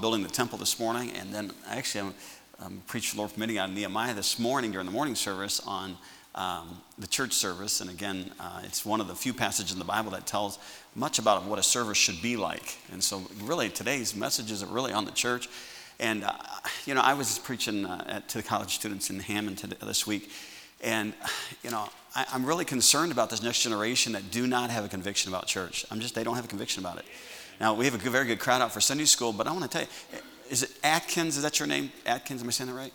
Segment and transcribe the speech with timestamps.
[0.00, 2.14] building the temple this morning, and then actually I'm,
[2.60, 5.96] I'm preaching Lord permitting on Nehemiah this morning during the morning service on
[6.34, 7.80] um, the church service.
[7.80, 10.58] And again, uh, it's one of the few passages in the Bible that tells
[10.94, 12.78] much about what a service should be like.
[12.92, 15.48] And so, really, today's messages are really on the church.
[15.98, 16.32] And uh,
[16.84, 20.06] you know, I was preaching uh, at, to the college students in Hammond today, this
[20.06, 20.30] week,
[20.82, 21.14] and
[21.62, 24.88] you know, I, I'm really concerned about this next generation that do not have a
[24.88, 25.86] conviction about church.
[25.90, 27.06] I'm just they don't have a conviction about it.
[27.60, 29.70] Now, we have a very good crowd out for Sunday school, but I want to
[29.70, 29.88] tell you,
[30.50, 31.36] is it Atkins?
[31.36, 31.90] Is that your name?
[32.04, 32.92] Atkins, am I saying that right?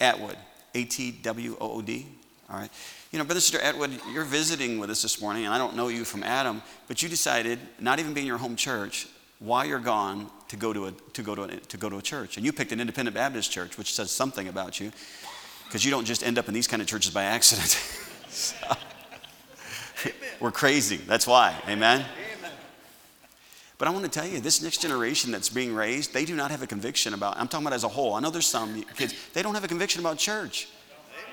[0.00, 0.36] Atwood.
[0.74, 2.06] A T W O O D.
[2.48, 2.70] All right.
[3.12, 5.88] You know, Brother Sister Atwood, you're visiting with us this morning, and I don't know
[5.88, 9.08] you from Adam, but you decided, not even being your home church,
[9.40, 12.02] while you're gone, to go to a, to go to a, to go to a
[12.02, 12.36] church.
[12.36, 14.92] And you picked an independent Baptist church, which says something about you,
[15.66, 17.68] because you don't just end up in these kind of churches by accident.
[18.28, 18.56] so,
[20.40, 20.96] we're crazy.
[20.96, 21.54] That's why.
[21.68, 22.04] Amen.
[23.80, 26.50] But I want to tell you, this next generation that's being raised, they do not
[26.50, 28.12] have a conviction about, I'm talking about as a whole.
[28.12, 30.68] I know there's some kids, they don't have a conviction about church.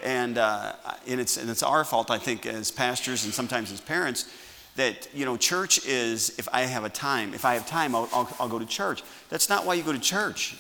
[0.02, 0.72] And, uh,
[1.06, 4.32] and, it's, and it's our fault, I think, as pastors and sometimes as parents,
[4.78, 8.08] that, you know, church is if I have a time, if I have time, I'll,
[8.14, 9.04] I'll, I'll go to church.
[9.28, 10.56] That's not why you go to church.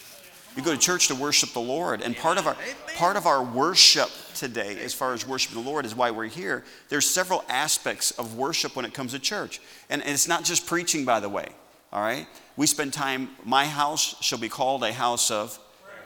[0.57, 2.01] You go to church to worship the Lord.
[2.01, 2.57] And part of our,
[2.97, 6.65] part of our worship today, as far as worshiping the Lord, is why we're here.
[6.89, 9.61] There's several aspects of worship when it comes to church.
[9.89, 11.47] And, and it's not just preaching, by the way.
[11.91, 12.27] All right?
[12.55, 15.59] We spend time, my house shall be called a house of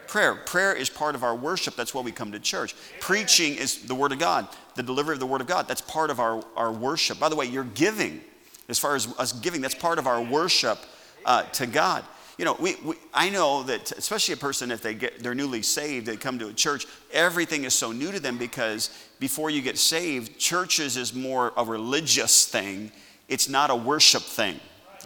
[0.06, 0.34] prayer.
[0.34, 1.74] Prayer is part of our worship.
[1.74, 2.74] That's why we come to church.
[3.00, 5.66] Preaching is the Word of God, the delivery of the Word of God.
[5.66, 7.18] That's part of our, our worship.
[7.18, 8.20] By the way, you're giving,
[8.68, 10.78] as far as us giving, that's part of our worship
[11.24, 12.04] uh, to God.
[12.38, 15.62] You know, we, we, I know that, especially a person, if they get, they're newly
[15.62, 19.62] saved, they come to a church, everything is so new to them because before you
[19.62, 22.92] get saved, churches is more a religious thing.
[23.28, 24.60] It's not a worship thing.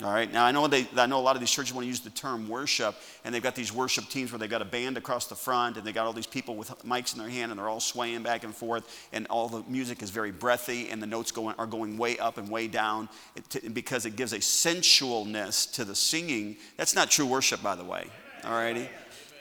[0.04, 0.30] All right.
[0.30, 2.10] Now I know they, I know a lot of these churches want to use the
[2.10, 5.34] term worship, and they've got these worship teams where they've got a band across the
[5.34, 7.80] front, and they got all these people with mics in their hand, and they're all
[7.80, 11.54] swaying back and forth, and all the music is very breathy, and the notes going,
[11.58, 13.08] are going way up and way down,
[13.48, 16.56] to, because it gives a sensualness to the singing.
[16.76, 18.04] That's not true worship, by the way.
[18.44, 18.90] All righty.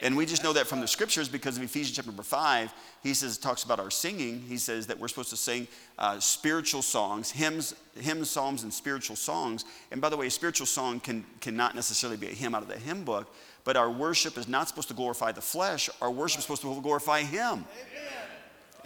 [0.02, 3.14] And we just know that from the scriptures because of Ephesians chapter number five, he
[3.14, 4.42] says, talks about our singing.
[4.42, 5.66] He says that we're supposed to sing
[5.98, 9.64] uh, spiritual songs, hymns, hymns, psalms, and spiritual songs.
[9.90, 12.68] And by the way, a spiritual song can, cannot necessarily be a hymn out of
[12.68, 13.34] the hymn book,
[13.64, 15.88] but our worship is not supposed to glorify the flesh.
[16.00, 17.64] Our worship is supposed to glorify Him.
[17.64, 18.06] Amen.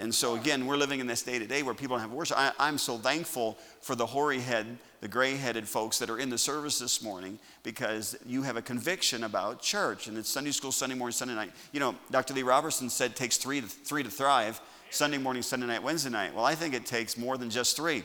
[0.00, 2.38] And so, again, we're living in this day to day where people don't have worship.
[2.38, 6.28] I, am so thankful for the hoary head, the gray headed folks that are in
[6.28, 10.08] the service this morning because you have a conviction about church.
[10.08, 11.52] And it's Sunday school, Sunday morning, Sunday night.
[11.72, 12.34] You know, Dr.
[12.34, 14.60] Lee Roberson said it takes three to, three to thrive
[14.90, 16.34] Sunday morning, Sunday night, Wednesday night.
[16.34, 18.02] Well, I think it takes more than just three.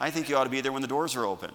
[0.00, 1.52] I think you ought to be there when the doors are open.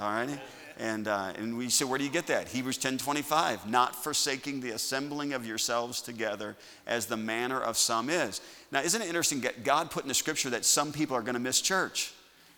[0.00, 0.40] All right?
[0.78, 2.48] And, uh, and we say, where do you get that?
[2.48, 8.08] Hebrews 10 25, not forsaking the assembling of yourselves together as the manner of some
[8.08, 8.40] is.
[8.72, 9.44] Now, isn't it interesting?
[9.62, 12.13] God put in the scripture that some people are going to miss church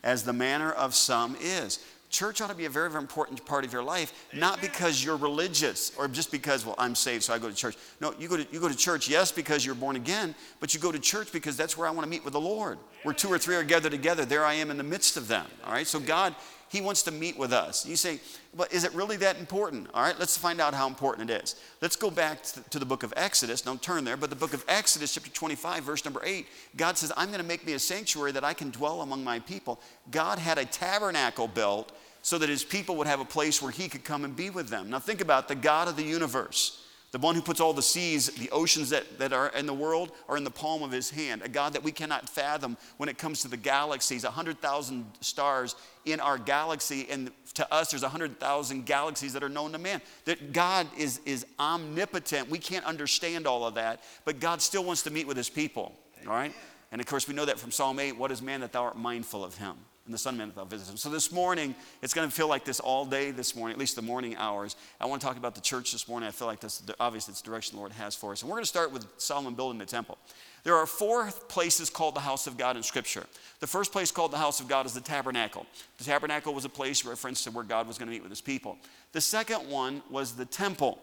[0.06, 1.80] as the manner of some is.
[2.08, 5.16] Church ought to be a very, very important part of your life, not because you're
[5.16, 7.76] religious or just because, well, I'm saved, so I go to church.
[8.00, 10.78] No, you go to, you go to church, yes, because you're born again, but you
[10.78, 12.78] go to church because that's where I want to meet with the Lord.
[13.02, 15.46] Where two or three are gathered together, there I am in the midst of them.
[15.64, 16.36] All right, so God
[16.68, 17.86] he wants to meet with us.
[17.86, 18.20] You say,
[18.54, 19.88] but is it really that important?
[19.94, 21.56] All right, let's find out how important it is.
[21.80, 23.60] Let's go back to the book of Exodus.
[23.60, 26.46] Don't turn there, but the book of Exodus, chapter 25, verse number 8.
[26.76, 29.38] God says, I'm going to make me a sanctuary that I can dwell among my
[29.40, 29.80] people.
[30.10, 33.88] God had a tabernacle built so that his people would have a place where he
[33.88, 34.90] could come and be with them.
[34.90, 36.82] Now, think about the God of the universe
[37.16, 40.12] the one who puts all the seas, the oceans that, that are in the world
[40.28, 41.40] are in the palm of his hand.
[41.40, 44.22] A God that we cannot fathom when it comes to the galaxies.
[44.24, 49.78] 100,000 stars in our galaxy, and to us, there's 100,000 galaxies that are known to
[49.78, 50.02] man.
[50.26, 52.50] That God is, is omnipotent.
[52.50, 55.94] We can't understand all of that, but God still wants to meet with his people.
[56.26, 56.52] All right?
[56.92, 58.98] And of course, we know that from Psalm 8 what is man that thou art
[58.98, 59.76] mindful of him?
[60.06, 60.96] And the Son man without visiting.
[60.96, 63.96] So this morning, it's going to feel like this all day this morning, at least
[63.96, 64.76] the morning hours.
[65.00, 66.28] I want to talk about the church this morning.
[66.28, 68.42] I feel like this, obviously, it's the direction the Lord has for us.
[68.42, 70.16] And we're going to start with Solomon building the temple.
[70.64, 73.26] There are four places called the house of God in Scripture.
[73.60, 75.66] The first place called the house of God is the tabernacle.
[75.98, 78.40] The tabernacle was a place reference to where God was going to meet with his
[78.40, 78.78] people.
[79.12, 80.98] The second one was the temple.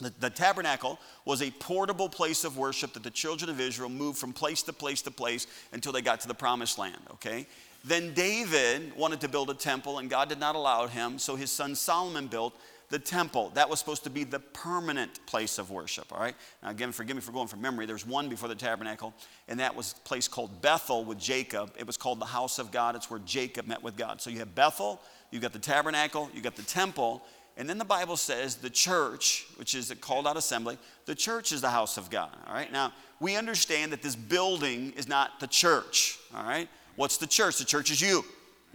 [0.00, 4.18] The, the, tabernacle was a portable place of worship that the children of Israel moved
[4.18, 7.46] from place to place to place until they got to the promised land, okay?
[7.84, 11.50] Then David wanted to build a temple, and God did not allow him, so his
[11.50, 12.54] son Solomon built
[12.90, 13.50] the temple.
[13.54, 16.36] That was supposed to be the permanent place of worship, all right?
[16.62, 17.86] Now, again, forgive me for going from memory.
[17.86, 19.14] There's one before the tabernacle,
[19.48, 21.72] and that was a place called Bethel with Jacob.
[21.78, 22.94] It was called the house of God.
[22.94, 24.20] It's where Jacob met with God.
[24.20, 25.00] So you have Bethel,
[25.30, 27.22] you've got the tabernacle, you've got the temple,
[27.56, 31.52] And then the Bible says the church, which is a called out assembly, the church
[31.52, 32.34] is the house of God.
[32.46, 32.72] All right.
[32.72, 36.18] Now, we understand that this building is not the church.
[36.34, 36.68] All right.
[36.96, 37.58] What's the church?
[37.58, 38.24] The church is you.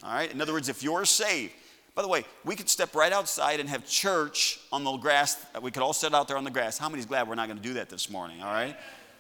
[0.04, 0.32] All right.
[0.32, 1.54] In other words, if you're saved,
[1.96, 5.44] by the way, we could step right outside and have church on the grass.
[5.62, 6.78] We could all sit out there on the grass.
[6.78, 8.42] How many's glad we're not going to do that this morning?
[8.42, 8.76] All right.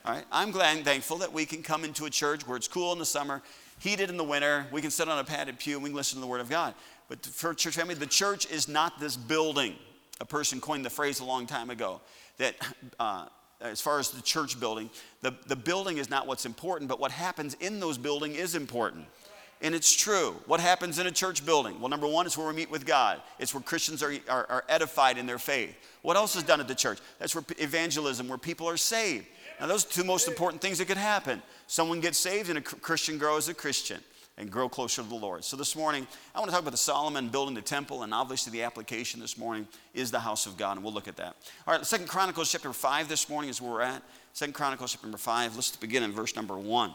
[0.05, 0.25] All right.
[0.31, 2.99] I'm glad and thankful that we can come into a church where it's cool in
[2.99, 3.41] the summer,
[3.79, 4.67] heated in the winter.
[4.71, 6.49] We can sit on a padded pew and we can listen to the Word of
[6.49, 6.75] God.
[7.09, 9.75] But for church family, the church is not this building.
[10.21, 12.01] A person coined the phrase a long time ago
[12.37, 12.55] that
[12.99, 13.25] uh,
[13.61, 14.89] as far as the church building,
[15.21, 19.05] the, the building is not what's important, but what happens in those buildings is important.
[19.61, 20.35] And it's true.
[20.45, 21.79] What happens in a church building?
[21.79, 23.21] Well, number one, it's where we meet with God.
[23.39, 25.75] It's where Christians are, are, are, edified in their faith.
[26.03, 26.99] What else is done at the church?
[27.17, 29.25] That's where evangelism, where people are saved.
[29.59, 31.41] Now, those are two most important things that could happen.
[31.65, 33.99] Someone gets saved, and a Christian grows a Christian
[34.37, 35.43] and grow closer to the Lord.
[35.43, 36.05] So this morning,
[36.35, 39.37] I want to talk about the Solomon building the temple, and obviously the application this
[39.37, 41.35] morning is the house of God, and we'll look at that.
[41.65, 44.03] All right, Second Chronicles chapter 5 this morning is where we're at.
[44.33, 45.55] Second Chronicles chapter 5.
[45.55, 46.91] Let's begin in verse number 1.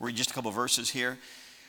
[0.00, 1.18] Read just a couple verses here.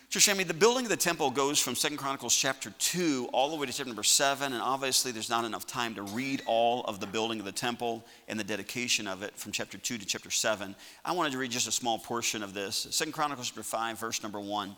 [0.09, 3.56] Church family, the building of the temple goes from Second Chronicles chapter 2 all the
[3.56, 7.00] way to chapter number 7, and obviously there's not enough time to read all of
[7.00, 10.31] the building of the temple and the dedication of it from chapter 2 to chapter
[10.31, 10.75] 7.
[11.06, 12.88] I wanted to read just a small portion of this.
[12.89, 14.75] Second Chronicles chapter 5, verse number 1.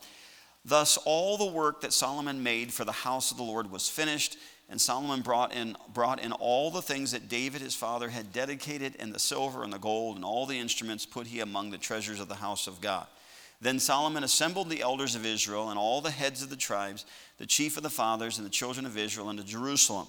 [0.65, 4.35] Thus all the work that Solomon made for the house of the Lord was finished,
[4.69, 8.97] and Solomon brought in, brought in all the things that David his father had dedicated,
[8.99, 12.19] and the silver and the gold, and all the instruments put he among the treasures
[12.19, 13.07] of the house of God.
[13.61, 17.05] Then Solomon assembled the elders of Israel and all the heads of the tribes,
[17.37, 20.07] the chief of the fathers, and the children of Israel into Jerusalem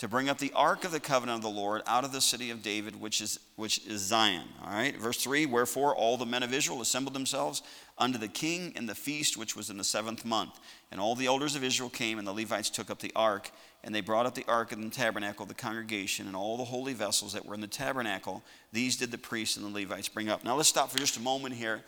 [0.00, 2.50] to bring up the ark of the covenant of the Lord out of the city
[2.50, 4.48] of David, which is, which is Zion.
[4.64, 7.62] All right, verse 3 Wherefore all the men of Israel assembled themselves
[7.98, 10.58] unto the king in the feast which was in the seventh month.
[10.90, 13.50] And all the elders of Israel came, and the Levites took up the ark,
[13.84, 16.64] and they brought up the ark in the tabernacle of the congregation, and all the
[16.64, 18.42] holy vessels that were in the tabernacle,
[18.72, 20.44] these did the priests and the Levites bring up.
[20.44, 21.82] Now let's stop for just a moment here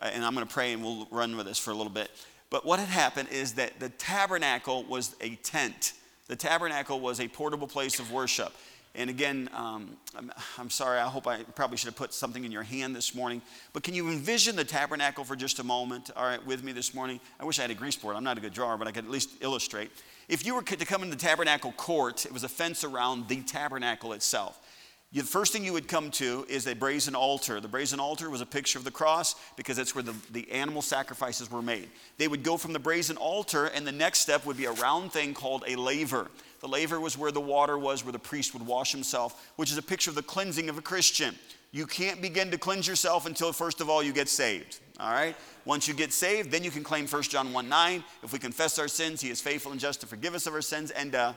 [0.00, 2.10] and I'm going to pray and we'll run with this for a little bit.
[2.50, 5.92] But what had happened is that the tabernacle was a tent.
[6.26, 8.52] The tabernacle was a portable place of worship.
[8.94, 12.50] And again, um, I'm, I'm, sorry, I hope I probably should have put something in
[12.50, 13.40] your hand this morning.
[13.72, 16.92] But can you envision the tabernacle for just a moment, all right, with me this
[16.92, 17.20] morning?
[17.38, 18.16] I wish I had a grease board.
[18.16, 19.92] I'm not a good drawer, but I could at least illustrate.
[20.28, 23.42] If you were to come into the tabernacle court, it was a fence around the
[23.42, 24.58] tabernacle itself.
[25.12, 27.58] The first thing you would come to is a brazen altar.
[27.58, 30.82] The brazen altar was a picture of the cross because that's where the, the animal
[30.82, 31.88] sacrifices were made.
[32.16, 35.12] They would go from the brazen altar, and the next step would be a round
[35.12, 36.30] thing called a laver.
[36.60, 39.78] The laver was where the water was, where the priest would wash himself, which is
[39.78, 41.34] a picture of the cleansing of a Christian.
[41.72, 44.78] You can't begin to cleanse yourself until, first of all, you get saved.
[45.00, 45.34] All right?
[45.64, 48.04] Once you get saved, then you can claim 1 John 1 9.
[48.22, 50.62] If we confess our sins, he is faithful and just to forgive us of our
[50.62, 51.32] sins and uh,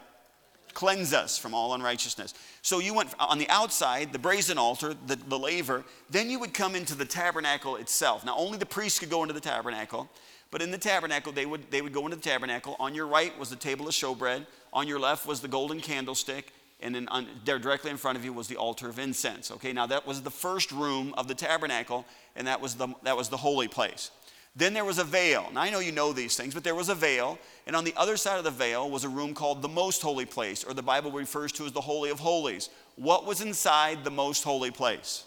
[0.73, 2.33] cleanse us from all unrighteousness.
[2.61, 6.53] So you went on the outside, the brazen altar, the, the laver, then you would
[6.53, 8.25] come into the tabernacle itself.
[8.25, 10.09] Now, only the priests could go into the tabernacle,
[10.51, 12.75] but in the tabernacle, they would, they would go into the tabernacle.
[12.79, 16.51] On your right was the table of showbread, on your left was the golden candlestick,
[16.81, 19.51] and then on, there directly in front of you was the altar of incense.
[19.51, 22.05] Okay, now that was the first room of the tabernacle,
[22.35, 24.11] and that was the, that was the holy place.
[24.55, 25.49] Then there was a veil.
[25.53, 27.93] Now I know you know these things, but there was a veil, and on the
[27.97, 30.83] other side of the veil was a room called the most holy place, or the
[30.83, 32.69] Bible refers to as the Holy of Holies.
[32.95, 35.23] What was inside the most holy place?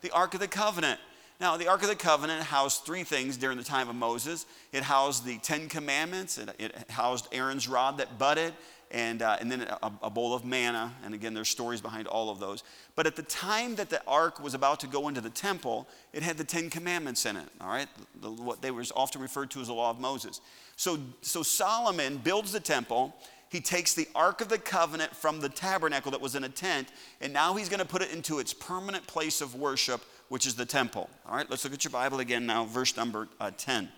[0.00, 0.98] The Ark of the Covenant.
[1.38, 4.46] Now, the Ark of the Covenant housed three things during the time of Moses.
[4.72, 8.54] It housed the Ten Commandments, it, it housed Aaron's rod that budded,
[8.90, 10.94] and, uh, and then a, a, bowl of manna.
[11.04, 12.62] And again, there's stories behind all of those.
[12.94, 16.22] But at the time that the ark was about to go into the temple, it
[16.22, 17.88] had the Ten Commandments in it, all right?
[18.20, 20.40] The, what they was often referred to as the law of Moses.
[20.76, 23.14] So, so Solomon builds the temple.
[23.50, 26.88] He takes the Ark of the Covenant from the tabernacle that was in a tent,
[27.20, 30.54] and now he's going to put it into its permanent place of worship, which is
[30.54, 31.08] the temple.
[31.28, 33.88] All right, let's look at your Bible again now, verse number uh, 10.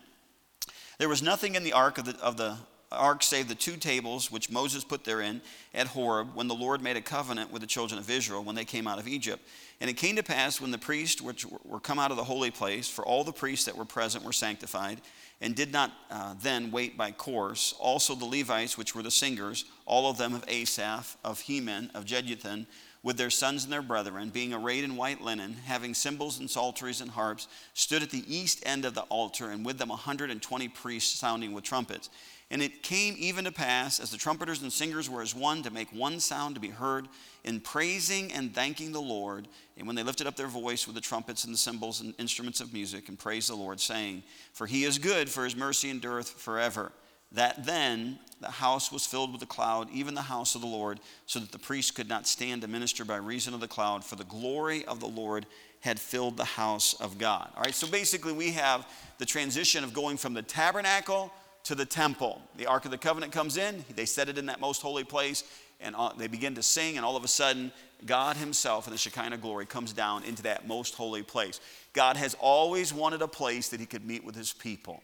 [0.99, 2.57] There was nothing in the ark of the, of the
[2.91, 5.43] ark save the two tables which Moses put therein
[5.75, 8.65] at Horeb when the Lord made a covenant with the children of Israel when they
[8.65, 9.47] came out of Egypt.
[9.81, 12.51] And it came to pass when the priests which were come out of the holy
[12.51, 15.01] place, for all the priests that were present were sanctified,
[15.41, 19.67] and did not uh, then wait by course, also the Levites which were the singers,
[19.87, 22.67] all of them of Asaph, of Heman, of Jeduthun,
[23.05, 27.01] with their sons and their brethren, being arrayed in white linen, having cymbals and psalteries
[27.01, 30.69] and harps, stood at the east end of the altar, and with them a 120
[30.69, 32.11] priests sounding with trumpets.
[32.51, 35.71] And it came even to pass, as the trumpeters and singers were as one, to
[35.71, 37.07] make one sound to be heard
[37.45, 39.49] in praising and thanking the Lord.
[39.77, 42.63] And when they lifted up their voice with the trumpets and the cymbals and instruments
[42.63, 44.23] of music, and praised the Lord, saying,
[44.55, 46.93] For he is good, for his mercy endureth forever.
[47.33, 51.01] that then the house was filled with a cloud, even the house of the Lord,
[51.27, 54.17] so that the priest could not stand to minister by reason of the cloud, for
[54.17, 55.45] the glory of the Lord
[55.81, 57.51] had filled the house of God.
[57.57, 58.87] All right, so basically we have
[59.19, 61.31] the transition of going from the tabernacle
[61.69, 62.41] to the temple.
[62.57, 65.45] The Ark of the Covenant comes in, they set it in that most holy place,
[65.81, 67.73] and they begin to sing, and all of a sudden,
[68.07, 71.61] God Himself in the Shekinah glory comes down into that most holy place.
[71.93, 75.03] God has always wanted a place that He could meet with His people.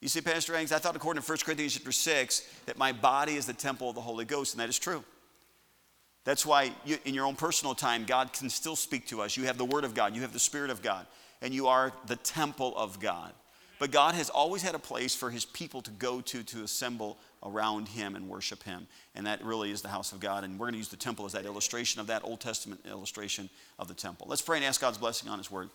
[0.00, 3.36] You see, Pastor Angs, I thought according to 1 Corinthians chapter 6 that my body
[3.36, 5.04] is the temple of the Holy Ghost, and that is true.
[6.24, 9.36] That's why you, in your own personal time, God can still speak to us.
[9.36, 11.06] You have the Word of God, you have the Spirit of God,
[11.40, 13.32] and you are the temple of God.
[13.78, 17.18] But God has always had a place for His people to go to to assemble
[17.42, 18.86] around Him and worship Him.
[19.14, 20.44] And that really is the house of God.
[20.44, 23.50] And we're going to use the temple as that illustration of that Old Testament illustration
[23.78, 24.26] of the temple.
[24.28, 25.70] Let's pray and ask God's blessing on His Word.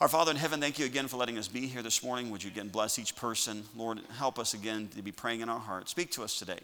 [0.00, 2.30] Our Father in heaven, thank you again for letting us be here this morning.
[2.30, 3.64] Would you again bless each person?
[3.76, 5.90] Lord, help us again to be praying in our hearts.
[5.90, 6.58] Speak to us today.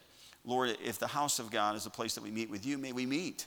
[0.44, 2.92] Lord, if the house of God is a place that we meet with you, may
[2.92, 3.44] we meet.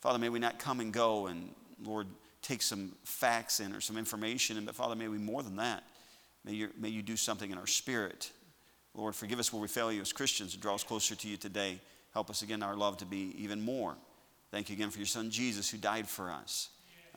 [0.00, 1.50] Father, may we not come and go and,
[1.84, 2.06] Lord,
[2.42, 5.84] take some facts in or some information in, but Father, may we more than that.
[6.48, 8.32] May you, may you do something in our spirit.
[8.94, 11.36] Lord, forgive us where we fail you as Christians and draw us closer to you
[11.36, 11.78] today.
[12.14, 13.94] Help us again, our love to be even more.
[14.50, 16.70] Thank you again for your son Jesus who died for us.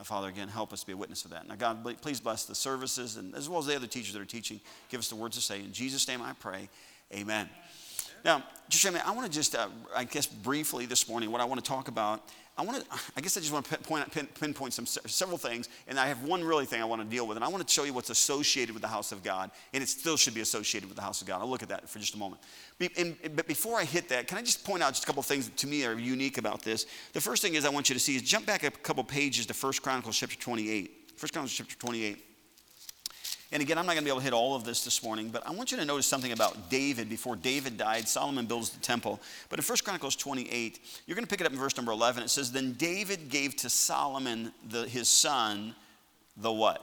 [0.03, 1.47] Father, again, help us be a witness of that.
[1.47, 4.25] Now, God, please bless the services and as well as the other teachers that are
[4.25, 4.59] teaching.
[4.89, 5.59] Give us the words to say.
[5.59, 6.67] In Jesus' name I pray.
[7.13, 7.50] Amen.
[8.25, 11.39] Now, just a minute, I want to just, uh, I guess, briefly this morning, what
[11.39, 12.27] I want to talk about
[12.58, 15.70] I want to, I guess I just want to point, pin, pinpoint some several things,
[15.88, 17.74] and I have one really thing I want to deal with, and I want to
[17.74, 20.89] show you what's associated with the house of God, and it still should be associated
[20.89, 21.41] with the house of God.
[21.41, 22.41] I'll look at that for just a moment.
[22.98, 25.25] And, but before I hit that, can I just point out just a couple of
[25.25, 26.86] things to me are unique about this?
[27.13, 29.46] The first thing is I want you to see is jump back a couple pages
[29.46, 31.13] to 1 Chronicles chapter 28.
[31.20, 32.30] 1 Chronicles chapter 28.
[33.53, 35.29] And again, I'm not going to be able to hit all of this this morning,
[35.29, 37.10] but I want you to notice something about David.
[37.10, 39.20] Before David died, Solomon builds the temple.
[39.50, 42.24] But in 1 Chronicles 28, you're going to pick it up in verse number 11.
[42.24, 45.75] It says, Then David gave to Solomon, the, his son,
[46.38, 46.81] the what?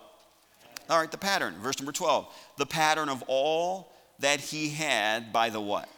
[0.91, 1.55] All right, the pattern.
[1.63, 2.27] Verse number 12.
[2.59, 5.89] The pattern of all that he had by the what?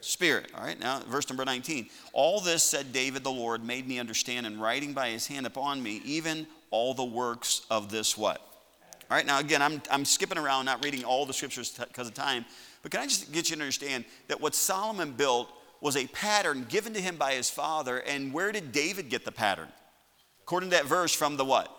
[0.00, 0.52] Spirit.
[0.54, 1.88] All right, now verse number 19.
[2.12, 5.82] All this said David the Lord made me understand in writing by his hand upon
[5.82, 8.40] me, even all the works of this what?
[9.10, 12.14] All right, now again, I'm, I'm skipping around, not reading all the scriptures because of
[12.14, 12.44] time,
[12.82, 15.50] but can I just get you to understand that what Solomon built
[15.80, 19.32] was a pattern given to him by his father, and where did David get the
[19.32, 19.68] pattern?
[20.42, 21.74] According to that verse, from the what?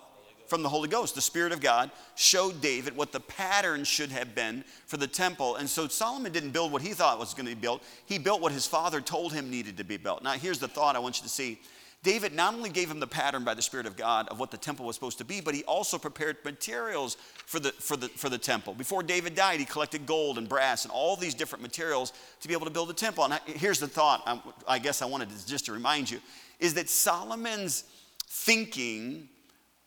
[0.48, 1.14] From the Holy Ghost.
[1.14, 5.58] The Spirit of God showed David what the pattern should have been for the temple.
[5.58, 8.42] And so Solomon didn't build what he thought was going to be built, he built
[8.42, 10.24] what his father told him needed to be built.
[10.24, 11.60] Now, here's the thought I want you to see
[12.02, 14.58] David not only gave him the pattern by the Spirit of God of what the
[14.58, 18.30] temple was supposed to be, but he also prepared materials for the, for the, for
[18.30, 18.74] the temple.
[18.74, 22.54] Before David died, he collected gold and brass and all these different materials to be
[22.54, 23.26] able to build a temple.
[23.26, 26.20] And here's the thought um, I guess I wanted to, just to remind you
[26.60, 27.84] is that Solomon's
[28.28, 29.28] thinking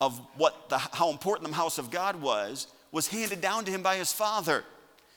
[0.00, 3.82] of what the, how important the house of God was was handed down to him
[3.82, 4.64] by his father.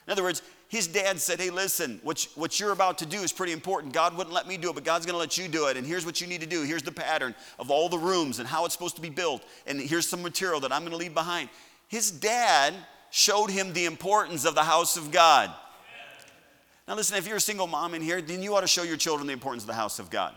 [0.07, 3.31] In other words, his dad said, Hey, listen, what, what you're about to do is
[3.31, 3.93] pretty important.
[3.93, 5.77] God wouldn't let me do it, but God's going to let you do it.
[5.77, 6.63] And here's what you need to do.
[6.63, 9.43] Here's the pattern of all the rooms and how it's supposed to be built.
[9.67, 11.50] And here's some material that I'm going to leave behind.
[11.88, 12.74] His dad
[13.12, 15.51] showed him the importance of the house of God.
[16.88, 18.98] Now, listen, if you're a single mom in here, then you ought to show your
[18.98, 20.34] children the importance of the house of God.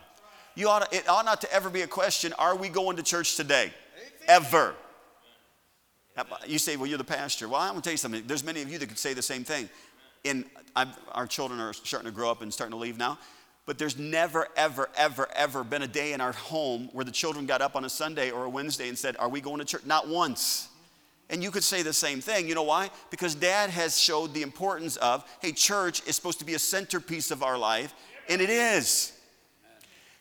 [0.55, 3.03] You ought to, it ought not to ever be a question are we going to
[3.03, 3.73] church today?
[4.27, 4.75] Ever.
[6.47, 7.49] You say, well, you're the pastor.
[7.49, 8.25] Well, I'm going to tell you something.
[8.27, 9.69] There's many of you that could say the same thing
[10.25, 10.45] and
[10.75, 13.19] I've, our children are starting to grow up and starting to leave now.
[13.67, 17.45] But there's never, ever, ever, ever been a day in our home where the children
[17.45, 19.85] got up on a Sunday or a Wednesday and said, Are we going to church?
[19.85, 20.69] Not once.
[21.31, 22.49] And you could say the same thing.
[22.49, 22.89] You know why?
[23.11, 27.31] Because dad has showed the importance of, hey, church is supposed to be a centerpiece
[27.31, 27.93] of our life,
[28.31, 29.13] and it is.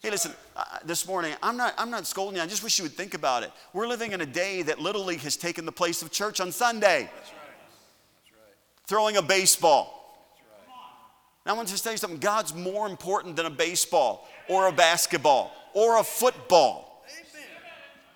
[0.02, 2.44] Hey, listen, uh, this morning, I'm not, I'm not scolding you.
[2.44, 3.52] I just wish you would think about it.
[3.72, 6.52] We're living in a day that Little League has taken the place of church on
[6.52, 7.10] Sunday
[8.88, 9.94] throwing a baseball.
[11.46, 14.72] Now, I want to tell you something God's more important than a baseball or a
[14.72, 17.06] basketball or a football.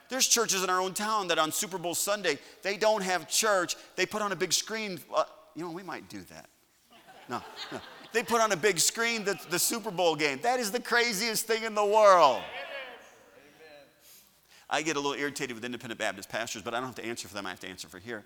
[0.09, 3.77] There's churches in our own town that on Super Bowl Sunday, they don't have church.
[3.95, 4.99] They put on a big screen.
[5.13, 5.23] Uh,
[5.55, 6.49] you know, we might do that.
[7.29, 7.79] No, no.
[8.11, 10.39] They put on a big screen the, the Super Bowl game.
[10.41, 12.41] That is the craziest thing in the world.
[14.69, 17.29] I get a little irritated with independent Baptist pastors, but I don't have to answer
[17.29, 17.45] for them.
[17.45, 18.25] I have to answer for here.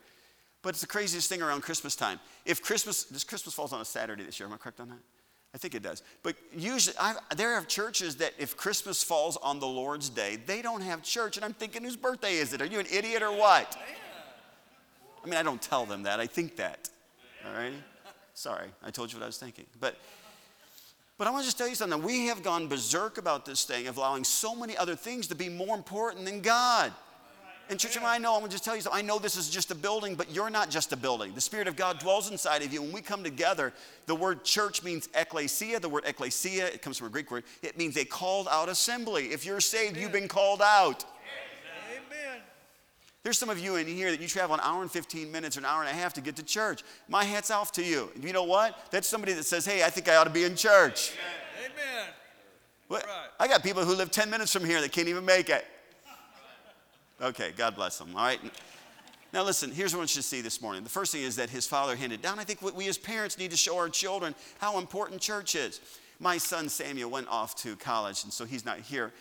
[0.66, 2.20] But it's the craziest thing around Christmas time.
[2.44, 4.98] If Christmas, this Christmas falls on a Saturday this year, am I correct on that?
[5.54, 6.02] I think it does.
[6.24, 10.64] But usually, I, there are churches that if Christmas falls on the Lord's day, they
[10.64, 11.38] don't have church.
[11.38, 12.64] And I'm thinking, whose birthday is it?
[12.64, 13.78] Are you an idiot or what?
[15.24, 16.20] I mean, I don't tell them that.
[16.20, 16.90] I think that.
[17.46, 17.72] All right?
[18.34, 19.66] Sorry, I told you what I was thinking.
[19.80, 19.96] But
[21.20, 22.02] but I want to just tell you something.
[22.02, 25.48] We have gone berserk about this thing of allowing so many other things to be
[25.48, 26.92] more important than God.
[27.70, 29.00] And church, I know, I'm gonna just tell you something.
[29.00, 31.34] I know this is just a building, but you're not just a building.
[31.34, 32.82] The Spirit of God dwells inside of you.
[32.82, 33.74] When we come together,
[34.06, 35.80] the word church means ecclesia.
[35.80, 37.44] The word ecclesia, it comes from a Greek word.
[37.64, 39.28] It means a called out assembly.
[39.28, 40.04] If you're saved, Amen.
[40.04, 41.06] you've been called out.
[41.92, 42.42] Amen.
[43.24, 45.62] There's some of you in here that you travel an hour and 15 minutes or
[45.62, 46.84] an hour and a half to get to church.
[47.10, 48.12] My hat's off to you.
[48.22, 48.78] You know what?
[48.92, 51.14] That's somebody that says, hey, I think I ought to be in church.
[51.64, 51.72] Amen.
[51.74, 52.14] Amen.
[52.88, 53.04] Right.
[53.40, 55.66] I got people who live 10 minutes from here that can't even make it.
[57.22, 58.16] Okay, God bless them.
[58.16, 58.40] All right.
[59.34, 60.84] Now, listen, here's what I want you to see this morning.
[60.84, 62.40] The first thing is that his father handed down.
[62.40, 65.82] I think we as parents need to show our children how important church is.
[66.20, 69.12] My son Samuel went off to college, and so he's not here.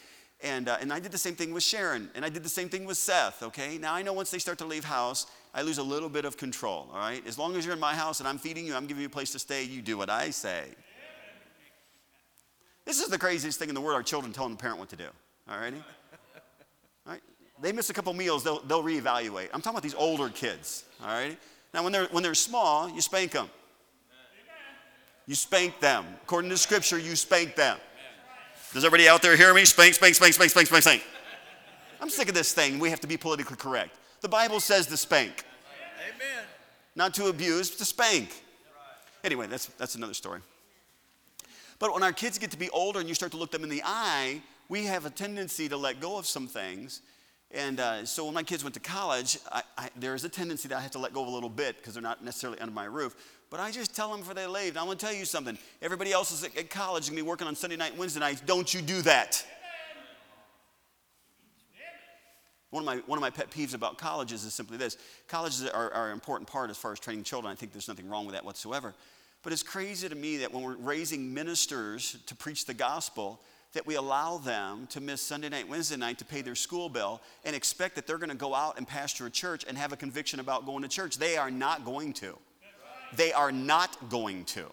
[0.42, 2.68] And, uh, and I did the same thing with Sharon, and I did the same
[2.68, 3.78] thing with Seth, okay?
[3.78, 6.36] Now I know once they start to leave house, I lose a little bit of
[6.36, 7.26] control, all right?
[7.26, 9.10] As long as you're in my house and I'm feeding you, I'm giving you a
[9.10, 10.66] place to stay, you do what I say.
[12.84, 14.96] This is the craziest thing in the world our children telling the parent what to
[14.96, 15.08] do,
[15.48, 15.82] all righty?
[17.60, 19.48] They miss a couple meals, they'll, they'll reevaluate.
[19.52, 21.38] I'm talking about these older kids, all right?
[21.72, 23.48] Now, when they're, when they're small, you spank them.
[25.26, 26.04] You spank them.
[26.22, 27.78] According to Scripture, you spank them.
[28.72, 29.64] Does everybody out there hear me?
[29.64, 31.02] Spank, spank, spank, spank, spank, spank, spank.
[32.00, 32.78] I'm sick of this thing.
[32.78, 33.96] We have to be politically correct.
[34.20, 35.44] The Bible says to spank.
[36.04, 36.44] Amen.
[36.94, 38.42] Not to abuse, but to spank.
[39.22, 40.40] Anyway, that's, that's another story.
[41.78, 43.70] But when our kids get to be older and you start to look them in
[43.70, 47.00] the eye, we have a tendency to let go of some things
[47.54, 50.68] and uh, so when my kids went to college, I, I, there is a tendency
[50.68, 52.74] that I have to let go of a little bit because they're not necessarily under
[52.74, 53.14] my roof.
[53.50, 54.74] But I just tell them before they leave.
[54.74, 55.56] Now, I'm going to tell you something.
[55.80, 58.40] Everybody else is at, at college and be working on Sunday night and Wednesday nights.
[58.40, 59.46] Don't you do that.
[62.70, 65.92] One of, my, one of my pet peeves about colleges is simply this colleges are,
[65.92, 67.52] are an important part as far as training children.
[67.52, 68.94] I think there's nothing wrong with that whatsoever.
[69.44, 73.40] But it's crazy to me that when we're raising ministers to preach the gospel,
[73.74, 77.20] that we allow them to miss Sunday night, Wednesday night to pay their school bill
[77.44, 79.96] and expect that they're going to go out and pastor a church and have a
[79.96, 81.18] conviction about going to church.
[81.18, 82.38] They are not going to.
[83.14, 84.66] They are not going to.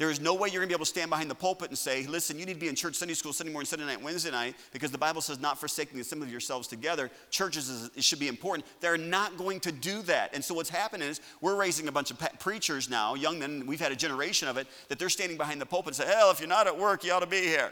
[0.00, 1.76] There is no way you're going to be able to stand behind the pulpit and
[1.76, 4.30] say, listen, you need to be in church Sunday school, Sunday morning, Sunday night, Wednesday
[4.30, 7.10] night, because the Bible says not forsaking the assembly of yourselves together.
[7.28, 8.66] Churches is, should be important.
[8.80, 10.30] They're not going to do that.
[10.32, 13.78] And so what's happening is we're raising a bunch of preachers now, young men, we've
[13.78, 16.40] had a generation of it, that they're standing behind the pulpit and say, hell, if
[16.40, 17.70] you're not at work, you ought to be here.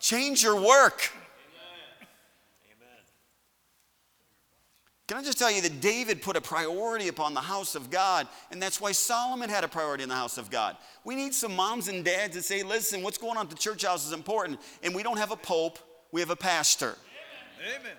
[0.00, 1.10] Change your work.
[5.10, 8.28] Can I just tell you that David put a priority upon the house of God,
[8.52, 10.76] and that's why Solomon had a priority in the house of God.
[11.02, 13.84] We need some moms and dads that say, listen, what's going on at the church
[13.84, 15.80] house is important, and we don't have a pope,
[16.12, 16.96] we have a pastor.
[17.60, 17.96] Amen.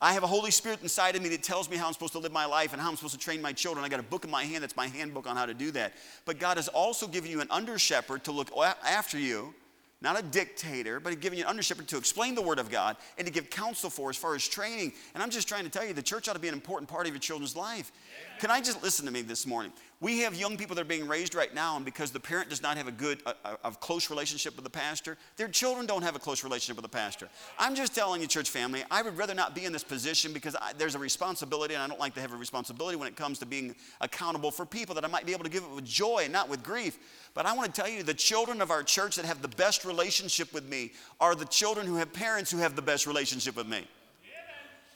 [0.00, 2.20] I have a Holy Spirit inside of me that tells me how I'm supposed to
[2.20, 3.84] live my life and how I'm supposed to train my children.
[3.84, 5.94] I got a book in my hand that's my handbook on how to do that.
[6.24, 8.52] But God has also given you an under shepherd to look
[8.84, 9.54] after you
[10.02, 12.96] not a dictator, but giving you an under shepherd to explain the Word of God
[13.16, 14.92] and to give counsel for as far as training.
[15.14, 17.06] And I'm just trying to tell you, the church ought to be an important part
[17.06, 17.92] of your children's life.
[18.40, 19.72] Can I just listen to me this morning?
[20.02, 22.60] We have young people that are being raised right now, and because the parent does
[22.60, 26.16] not have a good, a, a, close relationship with the pastor, their children don't have
[26.16, 27.28] a close relationship with the pastor.
[27.56, 30.56] I'm just telling you, church family, I would rather not be in this position because
[30.56, 33.38] I, there's a responsibility, and I don't like to have a responsibility when it comes
[33.38, 36.22] to being accountable for people that I might be able to give it with joy
[36.24, 36.98] and not with grief.
[37.32, 39.84] But I want to tell you, the children of our church that have the best
[39.84, 43.68] relationship with me are the children who have parents who have the best relationship with
[43.68, 43.86] me.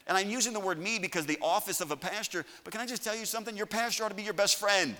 [0.06, 2.86] And I'm using the word me because the office of a pastor, but can I
[2.86, 3.56] just tell you something?
[3.56, 4.96] Your pastor ought to be your best friend.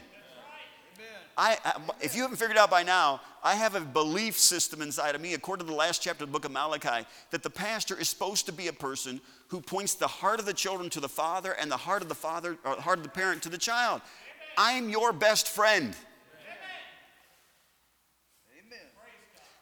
[1.38, 1.58] I,
[2.00, 5.34] if you haven't figured out by now, I have a belief system inside of me,
[5.34, 8.46] according to the last chapter of the book of Malachi, that the pastor is supposed
[8.46, 11.70] to be a person who points the heart of the children to the father and
[11.70, 14.00] the heart of the father, or heart of the parent to the child.
[14.56, 15.94] I'm your best friend.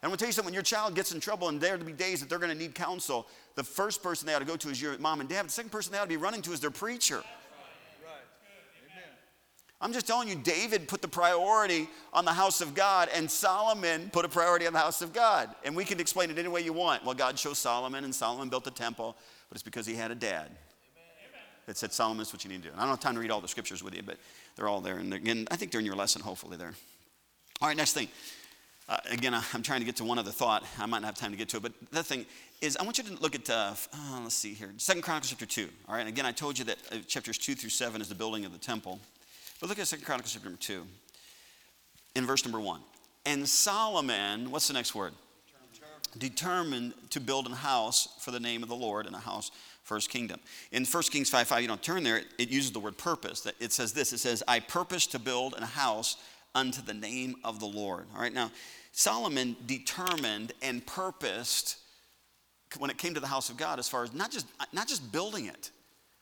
[0.01, 1.83] And I'm gonna tell you something, when your child gets in trouble and there to
[1.83, 4.69] be days that they're gonna need counsel, the first person they ought to go to
[4.69, 5.45] is your mom and dad.
[5.45, 7.23] The second person they ought to be running to is their preacher.
[9.81, 14.09] I'm just telling you, David put the priority on the house of God, and Solomon
[14.11, 15.53] put a priority on the house of God.
[15.63, 17.03] And we can explain it any way you want.
[17.05, 19.15] Well, God chose Solomon, and Solomon built the temple,
[19.49, 20.49] but it's because he had a dad
[21.67, 22.71] that said, Solomon, is what you need to do.
[22.71, 24.17] And I don't have time to read all the scriptures with you, but
[24.55, 24.97] they're all there.
[24.97, 26.73] And again, I think they're in your lesson, hopefully, there.
[27.61, 28.07] All right, next thing.
[28.87, 30.63] Uh, again, I'm trying to get to one other thought.
[30.77, 32.25] I might not have time to get to it, but the thing
[32.61, 35.45] is, I want you to look at, uh, uh, let's see here, Second Chronicles chapter
[35.45, 35.67] 2.
[35.87, 38.15] All right, and again, I told you that uh, chapters 2 through 7 is the
[38.15, 38.99] building of the temple.
[39.59, 40.85] But look at Second Chronicles chapter number 2,
[42.15, 42.79] in verse number 1.
[43.25, 45.13] And Solomon, what's the next word?
[45.73, 46.19] Determined.
[46.19, 49.49] Determined to build a house for the name of the Lord and a house
[49.85, 50.39] First kingdom.
[50.71, 53.47] In 1 Kings 5 5, you don't turn there, it uses the word purpose.
[53.59, 56.17] It says this it says, I purpose to build a house
[56.55, 58.05] unto the name of the Lord.
[58.15, 58.49] All right, now,
[58.91, 61.77] Solomon determined and purposed
[62.77, 65.11] when it came to the house of God as far as not just, not just
[65.11, 65.69] building it,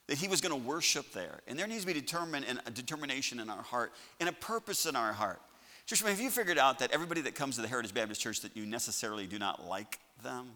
[0.07, 1.39] that he was going to worship there.
[1.47, 4.85] And there needs to be determined and a determination in our heart and a purpose
[4.85, 5.39] in our heart.
[5.85, 8.55] Church, have you figured out that everybody that comes to the Heritage Baptist Church that
[8.55, 10.47] you necessarily do not like them?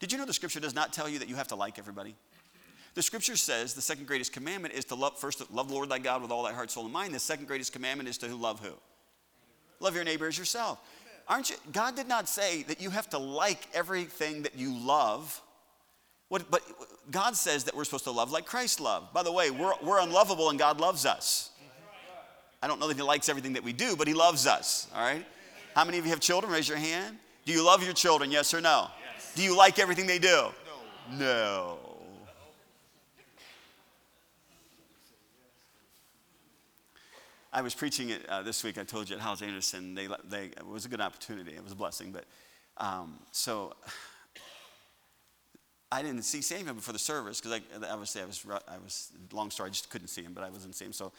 [0.00, 2.16] Did you know the scripture does not tell you that you have to like everybody?
[2.94, 5.98] The scripture says the second greatest commandment is to love first love the Lord thy
[5.98, 7.14] God with all thy heart, soul, and mind.
[7.14, 8.72] The second greatest commandment is to love who?
[9.80, 10.78] Love your neighbor as yourself.
[11.28, 11.56] Aren't you?
[11.72, 15.40] God did not say that you have to like everything that you love.
[16.28, 16.62] What, but
[17.10, 19.12] God says that we're supposed to love like Christ loved.
[19.12, 21.50] By the way, we're, we're unlovable and God loves us.
[22.62, 25.02] I don't know that He likes everything that we do, but He loves us, all
[25.02, 25.26] right?
[25.74, 26.52] How many of you have children?
[26.52, 27.18] Raise your hand.
[27.44, 28.88] Do you love your children, yes or no?
[29.14, 29.32] Yes.
[29.34, 30.48] Do you like everything they do?
[31.18, 31.18] No.
[31.18, 31.91] No.
[37.52, 38.78] I was preaching it uh, this week.
[38.78, 39.94] I told you at Hyles Anderson.
[39.94, 41.52] They, they, it was a good opportunity.
[41.52, 42.10] It was a blessing.
[42.10, 42.24] But
[42.78, 43.74] um, so
[45.90, 49.50] I didn't see Samuel before the service because I, obviously I was, I was, long
[49.50, 50.92] story, I just couldn't see him, but I wasn't seeing him.
[50.94, 51.12] So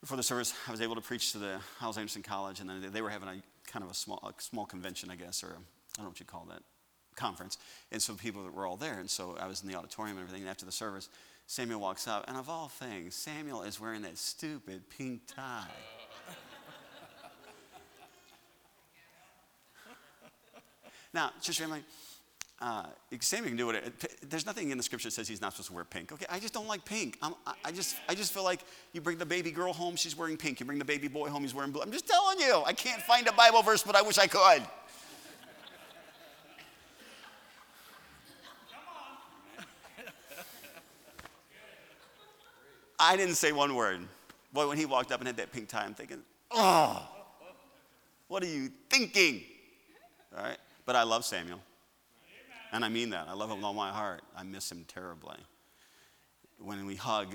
[0.00, 2.90] before the service, I was able to preach to the Hyles Anderson College, and then
[2.92, 3.36] they were having a
[3.70, 5.50] kind of a small, a small convention, I guess, or I
[5.96, 6.62] don't know what you call that
[7.14, 7.58] conference.
[7.92, 8.98] And so people that were all there.
[8.98, 10.42] And so I was in the auditorium and everything.
[10.42, 11.08] And after the service,
[11.46, 12.24] Samuel walks out.
[12.28, 15.66] And of all things, Samuel is wearing that stupid pink tie.
[21.12, 21.82] now, church family,
[22.62, 22.86] uh,
[23.20, 24.30] Samuel can do it.
[24.30, 26.12] There's nothing in the scripture that says he's not supposed to wear pink.
[26.12, 27.18] Okay, I just don't like pink.
[27.20, 27.32] I,
[27.64, 28.60] I just, I just feel like
[28.92, 30.60] you bring the baby girl home, she's wearing pink.
[30.60, 31.82] You bring the baby boy home, he's wearing blue.
[31.82, 34.62] I'm just telling you, I can't find a Bible verse, but I wish I could.
[43.02, 44.00] I didn't say one word.
[44.52, 47.02] Boy, when he walked up and had that pink tie, I'm thinking, oh,
[48.28, 49.42] what are you thinking?
[50.36, 50.58] All right?
[50.86, 51.60] But I love Samuel.
[52.70, 53.26] And I mean that.
[53.28, 54.22] I love him with all my heart.
[54.36, 55.36] I miss him terribly.
[56.60, 57.26] When we hug,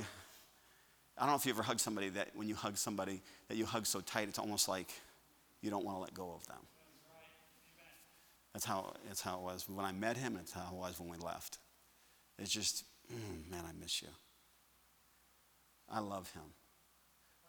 [1.18, 3.66] I don't know if you ever hug somebody that when you hug somebody that you
[3.66, 4.90] hug so tight, it's almost like
[5.62, 6.58] you don't want to let go of them.
[8.54, 10.98] That's how, that's how it was when I met him, and it's how it was
[10.98, 11.58] when we left.
[12.40, 14.08] It's just, mm, man, I miss you.
[15.90, 16.44] I love him.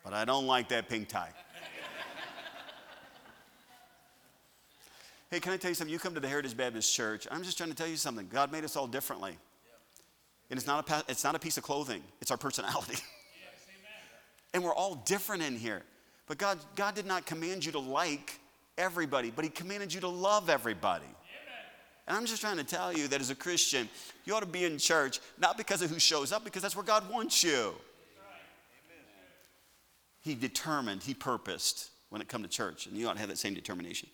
[0.04, 1.32] But I don't like that pink tie.
[5.30, 5.92] hey, can I tell you something?
[5.92, 7.26] You come to the Heritage Baptist Church.
[7.30, 8.28] I'm just trying to tell you something.
[8.32, 9.36] God made us all differently.
[10.50, 12.96] And it's not a, it's not a piece of clothing, it's our personality.
[14.54, 15.82] and we're all different in here.
[16.26, 18.40] But God, God did not command you to like
[18.78, 21.04] everybody, but He commanded you to love everybody.
[22.06, 23.86] And I'm just trying to tell you that as a Christian,
[24.24, 26.84] you ought to be in church, not because of who shows up, because that's where
[26.84, 27.74] God wants you
[30.20, 32.86] he determined, he purposed when it come to church.
[32.86, 34.08] And you ought to have that same determination.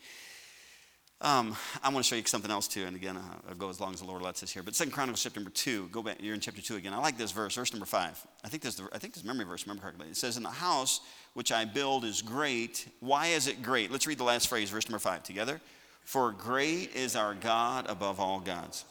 [1.21, 3.95] Um, I want to show you something else too, and again, I'll go as long
[3.95, 4.63] as the Lord lets us here.
[4.63, 6.19] But Second Chronicles chapter number two, go back.
[6.21, 6.93] You're in chapter two again.
[6.93, 8.21] I like this verse, verse number five.
[8.45, 9.65] I think this, I think this memory verse.
[9.65, 10.09] Remember correctly.
[10.09, 11.01] It says, "In the house
[11.33, 12.89] which I build is great.
[13.01, 15.61] Why is it great?" Let's read the last phrase, verse number five, together.
[16.05, 18.85] For great is our God above all gods.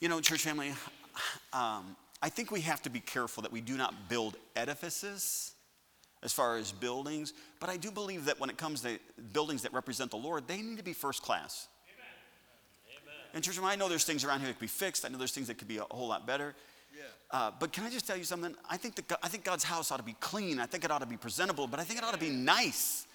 [0.00, 0.74] You know, church family,
[1.52, 5.53] um, I think we have to be careful that we do not build edifices
[6.24, 8.98] as far as buildings, but I do believe that when it comes to
[9.32, 11.68] buildings that represent the Lord, they need to be first class.
[12.88, 13.14] Amen.
[13.34, 15.04] And church, I know there's things around here that could be fixed.
[15.04, 16.54] I know there's things that could be a whole lot better.
[16.96, 17.02] Yeah.
[17.30, 18.54] Uh, but can I just tell you something?
[18.68, 20.58] I think, that I think God's house ought to be clean.
[20.58, 23.06] I think it ought to be presentable, but I think it ought to be nice.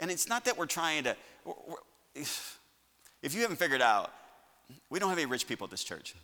[0.00, 2.22] And it's not that we're trying to, we're, we're,
[3.22, 4.12] if you haven't figured out,
[4.90, 6.14] we don't have any rich people at this church.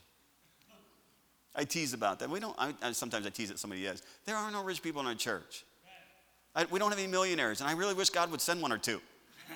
[1.54, 2.30] I tease about that.
[2.30, 4.02] We don't, I, I, sometimes I tease at somebody else.
[4.24, 5.64] There are no rich people in our church.
[6.54, 8.78] I, we don't have any millionaires, and I really wish God would send one or
[8.78, 9.00] two.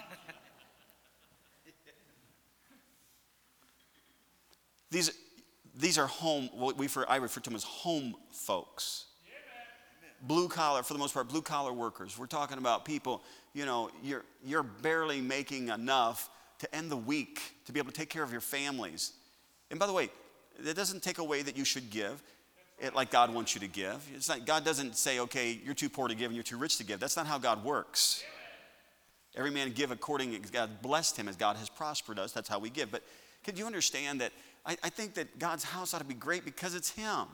[4.90, 5.12] these,
[5.74, 9.04] these are home, what we I refer to them as home folks.
[10.22, 12.18] Blue collar, for the most part, blue collar workers.
[12.18, 17.54] We're talking about people, you know, you're, you're barely making enough to end the week,
[17.66, 19.12] to be able to take care of your families.
[19.70, 20.09] And by the way,
[20.61, 22.22] that doesn't take away that you should give
[22.78, 24.06] it like God wants you to give.
[24.14, 26.76] It's not, God doesn't say, okay, you're too poor to give and you're too rich
[26.78, 27.00] to give.
[27.00, 28.22] That's not how God works.
[29.34, 32.32] Every man give according as God blessed him as God has prospered us.
[32.32, 32.90] That's how we give.
[32.90, 33.02] But
[33.44, 34.32] could you understand that
[34.66, 37.26] I, I think that God's house ought to be great because it's Him.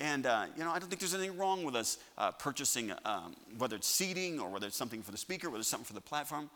[0.00, 3.34] And, uh, you know, I don't think there's anything wrong with us uh, purchasing, um,
[3.58, 6.00] whether it's seating or whether it's something for the speaker, whether it's something for the
[6.00, 6.50] platform.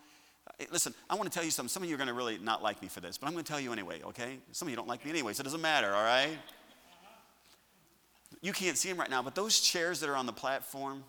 [0.45, 1.69] Uh, Listen, I want to tell you something.
[1.69, 3.45] Some of you are going to really not like me for this, but I'm going
[3.45, 4.39] to tell you anyway, okay?
[4.51, 6.37] Some of you don't like me anyway, so it doesn't matter, all right?
[8.41, 11.03] You can't see them right now, but those chairs that are on the platform,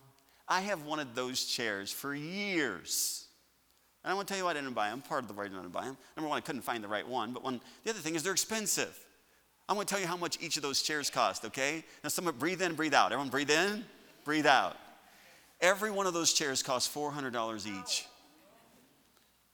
[0.48, 3.26] I have wanted those chairs for years.
[4.02, 5.02] And I want to tell you why I didn't buy them.
[5.02, 5.96] Part of the reason I didn't buy them.
[6.16, 7.32] Number one, I couldn't find the right one.
[7.32, 8.98] But one, the other thing is they're expensive.
[9.68, 11.84] I want to tell you how much each of those chairs cost, okay?
[12.02, 13.12] Now, someone breathe in, breathe out.
[13.12, 13.84] Everyone breathe in,
[14.24, 14.76] breathe out.
[15.60, 18.06] Every one of those chairs costs $400 each.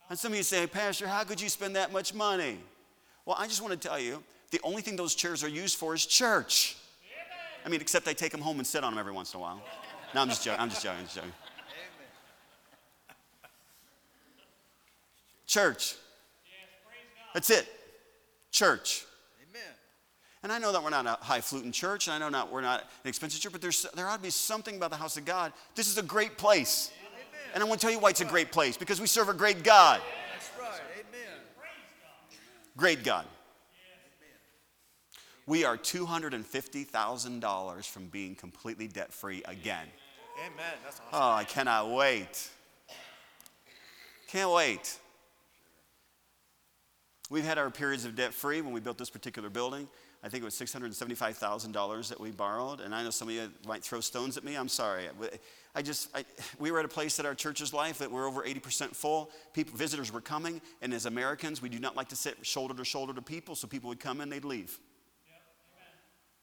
[0.09, 2.59] And some of you say, Pastor, how could you spend that much money?
[3.27, 5.95] Well, I just want to tell you the only thing those chairs are used for
[5.95, 6.77] is church.
[7.66, 9.40] I mean, except I take them home and sit on them every once in a
[9.42, 9.61] while.
[10.14, 10.61] No, I'm just joking.
[10.61, 11.00] I'm just joking.
[11.00, 11.33] I'm just joking.
[15.48, 15.96] Church.
[17.35, 17.66] That's it.
[18.52, 19.05] Church.
[19.50, 19.74] Amen.
[20.44, 22.83] And I know that we're not a highfalutin church, and I know not we're not
[23.02, 25.52] an expensive church, but there's, there ought to be something about the house of God.
[25.74, 26.92] This is a great place.
[27.52, 29.35] And I want to tell you why it's a great place because we serve a
[29.35, 30.00] great God.
[30.33, 30.81] That's right.
[31.00, 31.40] Amen.
[32.76, 33.26] Great God.
[35.47, 39.87] We are $250,000 from being completely debt free again.
[40.45, 40.75] Amen.
[40.85, 41.07] That's awesome.
[41.13, 42.51] Oh, I cannot wait.
[44.27, 44.99] Can't wait.
[47.31, 49.87] We've had our periods of debt free when we built this particular building.
[50.25, 52.81] I think it was $675,000 that we borrowed.
[52.81, 54.57] And I know some of you might throw stones at me.
[54.57, 55.05] I'm sorry.
[55.75, 56.25] I just, I,
[56.59, 59.31] we were at a place at our church's life that we're over 80% full.
[59.53, 60.61] People, visitors were coming.
[60.83, 63.55] And as Americans, we do not like to sit shoulder to shoulder to people.
[63.55, 64.81] So people would come in, they'd leave.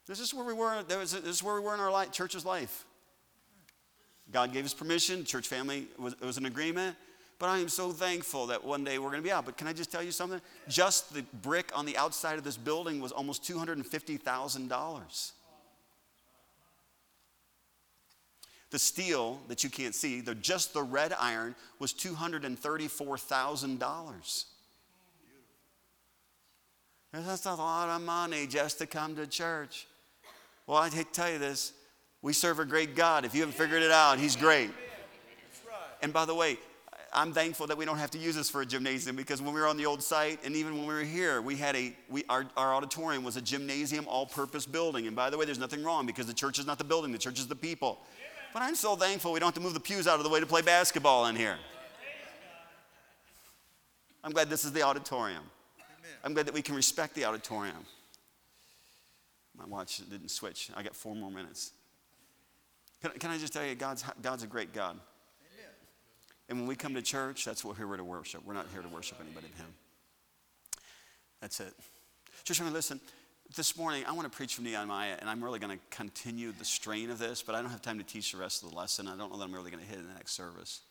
[0.08, 0.84] This is where we were.
[0.84, 2.86] This is where we were in our life, church's life.
[4.32, 5.24] God gave us permission.
[5.24, 6.98] Church family was, was an agreement.
[7.40, 9.46] But I am so thankful that one day we're going to be out.
[9.46, 10.40] But can I just tell you something?
[10.68, 15.32] Just the brick on the outside of this building was almost $250,000.
[18.70, 24.46] The steel that you can't see, the, just the red iron, was $234,000.
[27.12, 29.86] That's a lot of money just to come to church.
[30.68, 31.74] Well, I tell you this.
[32.22, 33.26] We serve a great God.
[33.26, 34.72] If you haven't figured it out, He's great.
[36.02, 36.58] And by the way,
[37.14, 39.62] I'm thankful that we don't have to use this for a gymnasium because when we
[39.62, 42.24] were on the old site and even when we were here, we had a, we,
[42.28, 45.06] our, our auditorium was a gymnasium all purpose building.
[45.06, 47.20] And by the way, there's nothing wrong because the church is not the building, the
[47.20, 48.00] church is the people.
[48.52, 50.40] But I'm so thankful we don't have to move the pews out of the way
[50.40, 51.58] to play basketball in here.
[54.24, 55.44] I'm glad this is the auditorium.
[56.24, 57.86] I'm glad that we can respect the auditorium.
[59.58, 60.72] My watch didn't switch.
[60.76, 61.72] I got four more minutes.
[63.02, 65.00] Can, can I just tell you, God's, God's a great God.
[66.50, 68.46] And when we come to church, that's what we're here to worship.
[68.46, 69.74] We're not here to worship anybody but Him.
[71.42, 71.74] That's it.
[72.44, 73.00] Church, I mean, listen,
[73.56, 76.66] this morning I want to preach from Nehemiah, and I'm really going to continue the
[76.66, 79.08] strain of this, but I don't have time to teach the rest of the lesson.
[79.08, 80.82] I don't know that I'm really going to hit it in the next service.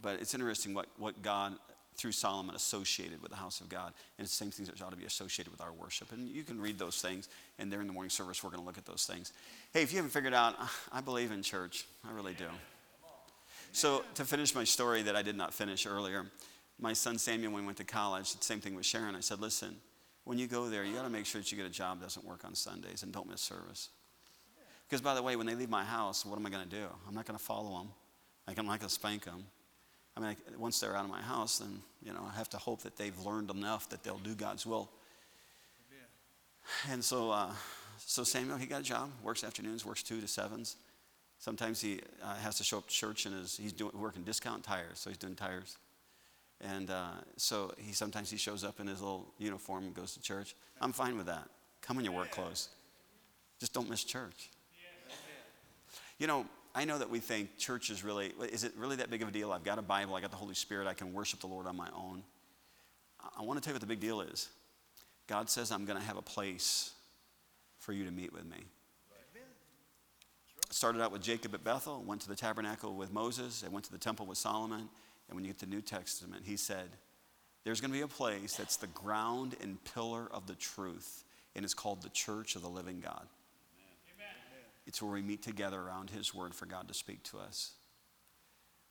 [0.00, 1.54] But it's interesting what, what God,
[2.00, 3.92] through Solomon, associated with the house of God.
[4.16, 6.12] And it's the same things that ought to be associated with our worship.
[6.12, 8.66] And you can read those things, and there in the morning service, we're going to
[8.66, 9.32] look at those things.
[9.72, 10.56] Hey, if you haven't figured out,
[10.92, 11.84] I believe in church.
[12.08, 12.46] I really do.
[13.72, 16.26] So, to finish my story that I did not finish earlier,
[16.80, 19.14] my son Samuel, when he went to college, the same thing with Sharon.
[19.14, 19.76] I said, listen,
[20.24, 22.06] when you go there, you got to make sure that you get a job that
[22.06, 23.90] doesn't work on Sundays and don't miss service.
[24.88, 26.86] Because, by the way, when they leave my house, what am I going to do?
[27.06, 27.88] I'm not going to follow them.
[28.48, 29.44] I'm not going to spank them.
[30.16, 32.58] I mean, I, once they're out of my house, then, you know, I have to
[32.58, 34.90] hope that they've learned enough that they'll do God's will.
[36.90, 37.52] And so, uh,
[37.98, 40.76] so Samuel, he got a job, works afternoons, works two to sevens.
[41.38, 44.62] Sometimes he uh, has to show up to church and is, he's doing, working discount
[44.62, 45.78] tires, so he's doing tires.
[46.60, 50.20] And uh, so he sometimes he shows up in his little uniform and goes to
[50.20, 50.54] church.
[50.80, 51.48] I'm fine with that.
[51.80, 52.68] Come in your work clothes.
[53.58, 54.50] Just don't miss church.
[56.18, 56.44] You know,
[56.74, 59.32] I know that we think church is really, is it really that big of a
[59.32, 59.52] deal?
[59.52, 61.76] I've got a Bible, I got the Holy Spirit, I can worship the Lord on
[61.76, 62.22] my own.
[63.38, 64.48] I want to tell you what the big deal is.
[65.26, 66.92] God says, I'm going to have a place
[67.78, 68.58] for you to meet with me.
[70.70, 73.92] Started out with Jacob at Bethel, went to the tabernacle with Moses, and went to
[73.92, 74.88] the temple with Solomon.
[75.28, 76.88] And when you get to the New Testament, he said,
[77.64, 81.24] There's going to be a place that's the ground and pillar of the truth,
[81.56, 83.26] and it's called the church of the living God.
[84.90, 87.74] It's where we meet together around his word for God to speak to us.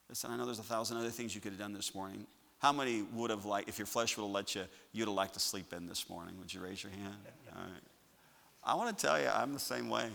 [0.07, 2.25] Listen, I know there's a thousand other things you could have done this morning.
[2.59, 5.33] How many would have liked, if your flesh would have let you, you'd have liked
[5.33, 6.35] to sleep in this morning?
[6.39, 7.17] Would you raise your hand?
[7.53, 7.81] All right.
[8.63, 10.07] I want to tell you, I'm the same way.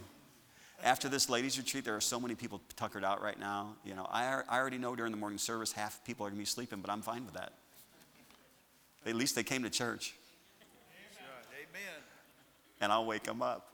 [0.83, 3.75] After this ladies' retreat, there are so many people tuckered out right now.
[3.85, 6.42] You know, I, I already know during the morning service half people are going to
[6.42, 7.53] be sleeping, but I'm fine with that.
[9.05, 10.14] At least they came to church.
[11.53, 12.03] Amen.
[12.81, 13.73] And I'll wake them up.